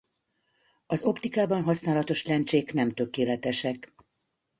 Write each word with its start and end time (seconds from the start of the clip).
Az 0.85 1.03
optikában 1.03 1.63
használatos 1.63 2.25
lencsék 2.25 2.73
nem 2.73 2.89
tökéletesek. 2.91 3.93